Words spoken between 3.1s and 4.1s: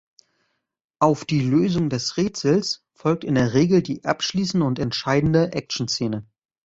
in der Regel die